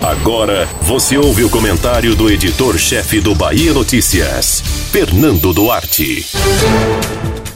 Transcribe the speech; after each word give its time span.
Agora 0.00 0.66
você 0.82 1.18
ouve 1.18 1.44
o 1.44 1.50
comentário 1.50 2.14
do 2.14 2.30
editor-chefe 2.30 3.20
do 3.20 3.34
Bahia 3.34 3.72
Notícias, 3.74 4.60
Fernando 4.90 5.52
Duarte. 5.52 6.26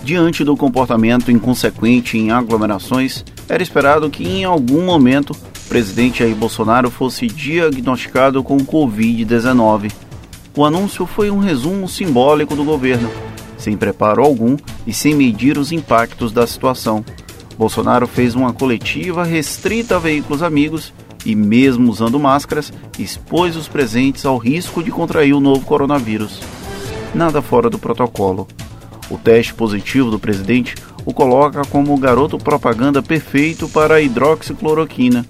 Diante 0.03 0.45
do 0.45 0.55
comportamento 0.55 1.31
inconsequente 1.31 2.19
em 2.19 2.31
aglomerações, 2.31 3.25
era 3.49 3.63
esperado 3.63 4.11
que 4.11 4.29
em 4.29 4.45
algum 4.45 4.85
momento 4.85 5.31
o 5.31 5.69
presidente 5.69 6.19
Jair 6.19 6.37
Bolsonaro 6.37 6.91
fosse 6.91 7.27
diagnosticado 7.27 8.43
com 8.45 8.59
Covid-19. 8.59 9.91
O 10.55 10.65
anúncio 10.65 11.07
foi 11.07 11.31
um 11.31 11.39
resumo 11.39 11.89
simbólico 11.89 12.55
do 12.55 12.65
governo, 12.65 13.11
sem 13.57 13.77
preparo 13.77 14.23
algum 14.23 14.57
e 14.87 14.93
sem 14.93 15.15
medir 15.15 15.57
os 15.57 15.73
impactos 15.73 16.33
da 16.33 16.47
situação. 16.47 17.03
Bolsonaro 17.57 18.07
fez 18.07 18.35
uma 18.35 18.53
coletiva 18.53 19.25
restrita 19.25 19.97
a 19.97 19.99
veículos 19.99 20.43
amigos 20.43 20.93
e, 21.25 21.35
mesmo 21.35 21.91
usando 21.91 22.19
máscaras, 22.19 22.73
expôs 22.99 23.57
os 23.57 23.69
presentes 23.69 24.25
ao 24.25 24.39
risco 24.39 24.83
de 24.83 24.91
contrair 24.91 25.35
o 25.35 25.41
novo 25.41 25.65
coronavírus. 25.65 26.41
Nada 27.15 27.41
fora 27.41 27.71
do 27.71 27.79
protocolo. 27.79 28.49
O 29.11 29.17
teste 29.17 29.55
positivo 29.55 30.11
do 30.11 30.19
presidente 30.19 30.75
o 31.05 31.13
coloca 31.13 31.63
como 31.67 31.95
o 31.95 31.99
garoto 31.99 32.39
propaganda 32.39 33.03
perfeito 33.03 33.69
para 33.69 33.97
a 33.97 34.01
hidroxicloroquina. 34.01 35.25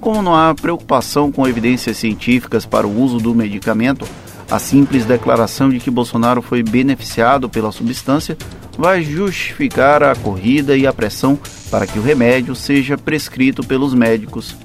Como 0.00 0.22
não 0.22 0.34
há 0.34 0.54
preocupação 0.54 1.30
com 1.30 1.46
evidências 1.46 1.98
científicas 1.98 2.64
para 2.64 2.86
o 2.86 3.00
uso 3.00 3.18
do 3.18 3.34
medicamento, 3.34 4.06
a 4.50 4.58
simples 4.58 5.04
declaração 5.04 5.68
de 5.68 5.78
que 5.78 5.90
Bolsonaro 5.90 6.40
foi 6.40 6.62
beneficiado 6.62 7.48
pela 7.48 7.70
substância 7.70 8.36
vai 8.76 9.02
justificar 9.02 10.02
a 10.02 10.16
corrida 10.16 10.76
e 10.76 10.86
a 10.86 10.92
pressão 10.92 11.38
para 11.70 11.86
que 11.86 11.98
o 11.98 12.02
remédio 12.02 12.54
seja 12.54 12.96
prescrito 12.96 13.62
pelos 13.62 13.92
médicos. 13.92 14.56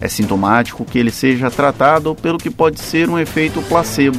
É 0.00 0.08
sintomático 0.08 0.84
que 0.84 0.98
ele 0.98 1.10
seja 1.10 1.50
tratado 1.50 2.14
pelo 2.14 2.38
que 2.38 2.50
pode 2.50 2.80
ser 2.80 3.08
um 3.08 3.18
efeito 3.18 3.62
placebo. 3.62 4.18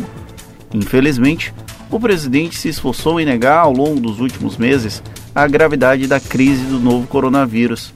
Infelizmente, 0.74 1.54
o 1.90 2.00
presidente 2.00 2.58
se 2.58 2.70
esforçou 2.70 3.20
em 3.20 3.26
negar 3.26 3.60
ao 3.60 3.72
longo 3.72 4.00
dos 4.00 4.20
últimos 4.20 4.58
meses 4.58 5.02
a 5.34 5.48
gravidade 5.48 6.08
da 6.08 6.20
crise 6.20 6.66
do 6.66 6.80
novo 6.80 7.08
coronavírus. 7.08 7.94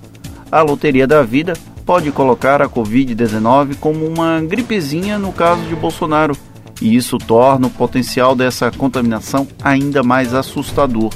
A 0.52 0.62
loteria 0.62 1.08
da 1.08 1.24
vida 1.24 1.54
pode 1.86 2.12
colocar 2.12 2.62
a 2.62 2.70
Covid-19 2.70 3.76
como 3.80 4.06
uma 4.06 4.40
gripezinha 4.42 5.18
no 5.18 5.34
caso 5.34 5.62
de 5.64 5.76
Bolsonaro, 5.76 6.38
e 6.82 6.96
isso 6.96 7.18
torna 7.18 7.68
o 7.68 7.72
potencial 7.72 8.36
dessa 8.36 8.72
contaminação 8.72 9.48
ainda 9.64 10.04
mais 10.04 10.34
assustador. 10.34 11.12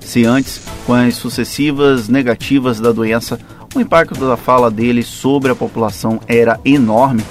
Se 0.00 0.24
antes, 0.24 0.62
com 0.86 0.94
as 0.94 1.16
sucessivas 1.16 2.08
negativas 2.08 2.80
da 2.80 2.92
doença, 2.92 3.38
o 3.76 3.80
impacto 3.80 4.18
da 4.26 4.36
fala 4.36 4.70
dele 4.70 5.02
sobre 5.02 5.52
a 5.52 5.54
população 5.54 6.18
era 6.26 6.58
enorme, 6.64 7.22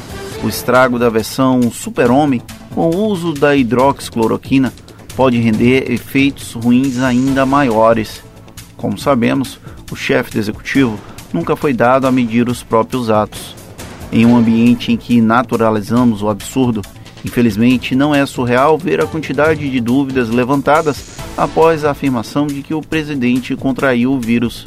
o 0.44 0.48
estrago 0.48 1.00
da 1.00 1.10
versão 1.10 1.72
super-homem 1.72 2.42
com 2.74 2.90
o 2.90 3.08
uso 3.08 3.34
da 3.34 3.56
hidroxicloroquina 3.56 4.72
pode 5.16 5.40
render 5.40 5.92
efeitos 5.92 6.54
ruins 6.54 7.00
ainda 7.00 7.46
maiores. 7.46 8.22
Como 8.78 8.98
sabemos, 8.98 9.60
o 9.92 9.96
chefe 9.96 10.32
do 10.32 10.38
executivo 10.38 11.00
nunca 11.34 11.56
foi 11.56 11.74
dado 11.74 12.06
a 12.06 12.12
medir 12.12 12.48
os 12.48 12.62
próprios 12.62 13.09
atos. 13.09 13.56
Em 14.12 14.26
um 14.26 14.38
ambiente 14.38 14.92
em 14.92 14.98
que 14.98 15.20
naturalizamos 15.20 16.22
o 16.22 16.30
absurdo, 16.30 16.82
infelizmente 17.24 17.96
não 17.96 18.14
é 18.14 18.24
surreal 18.26 18.78
ver 18.78 19.02
a 19.02 19.08
quantidade 19.08 19.68
de 19.68 19.80
dúvidas 19.80 20.30
levantadas 20.30 21.18
após 21.36 21.84
a 21.84 21.92
afirmação 21.92 22.46
de 22.46 22.62
que 22.62 22.74
o 22.74 22.82
presidente 22.82 23.56
contraiu 23.56 24.12
o 24.12 24.20
vírus. 24.20 24.64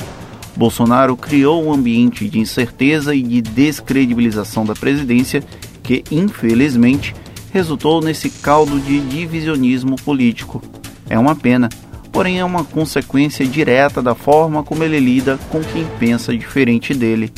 Bolsonaro 0.59 1.17
criou 1.17 1.65
um 1.65 1.73
ambiente 1.73 2.29
de 2.29 2.41
incerteza 2.41 3.15
e 3.15 3.23
de 3.23 3.41
descredibilização 3.41 4.65
da 4.65 4.75
presidência 4.75 5.41
que, 5.85 6.03
infelizmente, 6.11 7.15
resultou 7.53 8.01
nesse 8.01 8.29
caldo 8.29 8.81
de 8.81 8.99
divisionismo 9.03 9.95
político. 9.95 10.61
É 11.09 11.17
uma 11.17 11.37
pena, 11.37 11.69
porém 12.11 12.41
é 12.41 12.45
uma 12.45 12.65
consequência 12.65 13.47
direta 13.47 14.03
da 14.03 14.17
forma 14.17 14.65
como 14.65 14.83
ele 14.83 14.99
lida 14.99 15.39
com 15.49 15.61
quem 15.61 15.87
pensa 15.97 16.37
diferente 16.37 16.93
dele. 16.93 17.33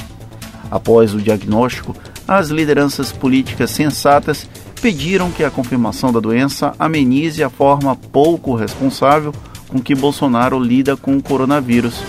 Após 0.71 1.13
o 1.13 1.19
diagnóstico, 1.19 1.95
as 2.27 2.49
lideranças 2.49 3.13
políticas 3.13 3.71
sensatas 3.71 4.49
pediram 4.81 5.31
que 5.31 5.45
a 5.45 5.51
confirmação 5.51 6.11
da 6.11 6.21
doença 6.21 6.73
amenize 6.79 7.45
a 7.45 7.51
forma 7.51 7.95
pouco 7.95 8.55
responsável 8.55 9.35
com 9.69 9.79
que 9.79 9.95
Bolsonaro 9.95 10.59
lida 10.59 10.97
com 10.97 11.19
o 11.19 11.23
coronavírus. 11.23 12.03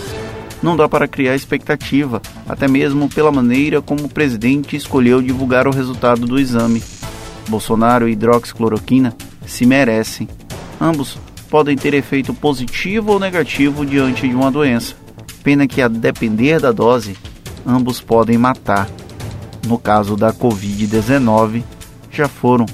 Não 0.61 0.77
dá 0.77 0.87
para 0.87 1.07
criar 1.07 1.35
expectativa, 1.35 2.21
até 2.47 2.67
mesmo 2.67 3.09
pela 3.09 3.31
maneira 3.31 3.81
como 3.81 4.05
o 4.05 4.09
presidente 4.09 4.75
escolheu 4.75 5.21
divulgar 5.21 5.67
o 5.67 5.73
resultado 5.73 6.27
do 6.27 6.39
exame. 6.39 6.83
Bolsonaro 7.47 8.07
e 8.07 8.11
hidroxicloroquina 8.11 9.15
se 9.45 9.65
merecem. 9.65 10.29
Ambos 10.79 11.17
podem 11.49 11.75
ter 11.75 11.93
efeito 11.93 12.33
positivo 12.33 13.13
ou 13.13 13.19
negativo 13.19 13.85
diante 13.85 14.27
de 14.27 14.35
uma 14.35 14.51
doença. 14.51 14.95
Pena 15.43 15.67
que, 15.67 15.81
a 15.81 15.87
depender 15.87 16.59
da 16.59 16.71
dose, 16.71 17.17
ambos 17.65 17.99
podem 17.99 18.37
matar. 18.37 18.87
No 19.67 19.77
caso 19.77 20.15
da 20.15 20.31
Covid-19, 20.31 21.63
já 22.11 22.27
foram 22.27 22.65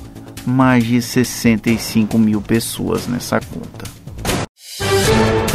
mais 0.45 0.85
de 0.85 1.01
65 1.01 2.17
mil 2.17 2.41
pessoas 2.41 3.07
nessa 3.07 3.39
conta. 3.39 3.85